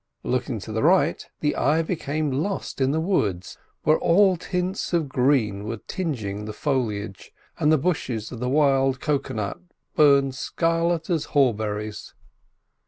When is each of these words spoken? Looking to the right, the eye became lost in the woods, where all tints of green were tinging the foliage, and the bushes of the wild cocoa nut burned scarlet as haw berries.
Looking 0.23 0.57
to 0.61 0.71
the 0.71 0.81
right, 0.81 1.23
the 1.41 1.55
eye 1.55 1.83
became 1.83 2.31
lost 2.31 2.81
in 2.81 2.89
the 2.89 2.99
woods, 2.99 3.59
where 3.83 3.99
all 3.99 4.35
tints 4.35 4.93
of 4.93 5.07
green 5.07 5.63
were 5.65 5.77
tinging 5.77 6.45
the 6.45 6.53
foliage, 6.53 7.31
and 7.59 7.71
the 7.71 7.77
bushes 7.77 8.31
of 8.31 8.39
the 8.39 8.49
wild 8.49 8.99
cocoa 8.99 9.35
nut 9.35 9.59
burned 9.95 10.33
scarlet 10.33 11.11
as 11.11 11.25
haw 11.25 11.53
berries. 11.53 12.15